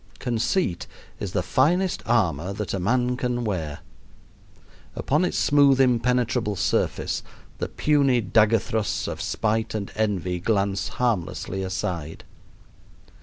Conceit 0.17 0.87
is 1.19 1.33
the 1.33 1.43
finest 1.43 2.01
armor 2.07 2.53
that 2.53 2.73
a 2.73 2.79
man 2.79 3.15
can 3.15 3.43
wear. 3.43 3.81
Upon 4.95 5.23
its 5.23 5.37
smooth, 5.37 5.79
impenetrable 5.79 6.55
surface 6.55 7.21
the 7.59 7.69
puny 7.69 8.19
dagger 8.19 8.57
thrusts 8.57 9.07
of 9.07 9.21
spite 9.21 9.75
and 9.75 9.91
envy 9.95 10.39
glance 10.39 10.87
harmlessly 10.97 11.61
aside. 11.61 12.23